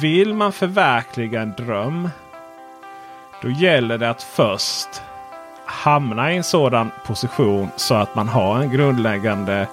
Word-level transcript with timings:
Vill 0.00 0.34
man 0.34 0.52
förverkliga 0.52 1.40
en 1.40 1.54
dröm. 1.56 2.10
Då 3.42 3.50
gäller 3.50 3.98
det 3.98 4.10
att 4.10 4.22
först 4.22 5.02
hamna 5.66 6.32
i 6.32 6.36
en 6.36 6.44
sådan 6.44 6.90
position 7.06 7.68
så 7.76 7.94
att 7.94 8.14
man 8.14 8.28
har 8.28 8.60
en 8.60 8.70
grundläggande 8.70 9.66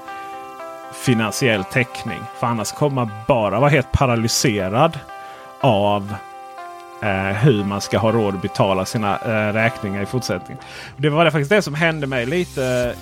finansiell 0.94 1.64
täckning. 1.64 2.20
För 2.40 2.48
annars 2.48 2.72
kommer 2.72 2.95
man 2.95 3.12
bara 3.28 3.59
vara 3.59 3.70
helt 3.70 3.92
paralyserad 3.92 5.00
av 5.62 6.16
eh, 7.02 7.09
hur 7.18 7.64
man 7.64 7.81
ska 7.81 7.98
ha 7.98 8.12
råd 8.12 8.36
att 8.36 8.42
betala 8.42 8.86
sina 8.86 9.18
eh, 9.18 9.53
räkningar 9.53 10.02
i 10.02 10.06
fortsättningen. 10.06 10.64
Det 10.98 11.09
var 11.09 11.25
det 11.25 11.31
faktiskt 11.31 11.50
det 11.50 11.62
som 11.62 11.73
hände 11.73 12.08
mig 12.08 12.25
lite. 12.25 12.95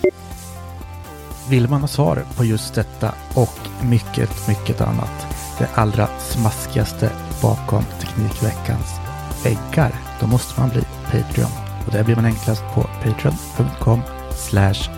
Vill 1.50 1.70
man 1.70 1.82
ha 1.82 1.88
svar 1.88 2.24
på 2.38 2.46
just 2.46 2.76
detta 2.76 3.12
och 3.34 3.60
mycket, 3.82 4.48
mycket 4.48 4.82
annat. 4.82 5.35
Det 5.58 5.70
allra 5.74 6.08
smaskigaste 6.20 7.12
bakom 7.42 7.84
Teknikveckans 8.00 9.00
väggar. 9.44 9.96
Då 10.20 10.28
måste 10.28 10.60
man 10.60 10.70
bli 10.70 10.82
Patreon. 11.06 11.52
Och 11.86 11.92
det 11.92 12.04
blir 12.04 12.16
man 12.16 12.26
enklast 12.26 12.64
på 12.74 12.82
patreon.com 12.82 14.02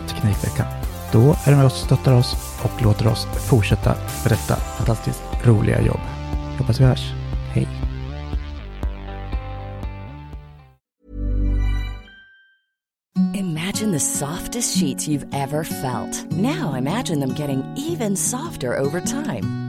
Teknikveckan. 0.08 0.68
Då 1.12 1.36
är 1.46 1.52
det 1.52 1.56
med 1.56 1.66
oss 1.66 1.82
och 1.82 1.86
stöttar 1.86 2.14
oss 2.14 2.36
och 2.64 2.82
låter 2.82 3.08
oss 3.08 3.28
fortsätta 3.50 3.96
med 4.24 4.32
detta 4.32 4.56
fantastiskt 4.56 5.24
roliga 5.44 5.82
jobb. 5.82 6.00
Hoppas 6.58 6.80
vi 6.80 6.86
hörs. 6.86 7.14
Hej! 7.54 7.68
Imagine 13.34 13.92
the 13.92 14.00
softest 14.00 14.78
sheets 14.78 15.08
you've 15.08 15.28
ever 15.34 15.64
felt. 15.64 16.32
Now 16.32 16.76
imagine 16.78 17.20
them 17.20 17.36
getting 17.36 17.64
even 17.78 18.16
softer 18.16 18.80
over 18.80 19.02
time. 19.02 19.67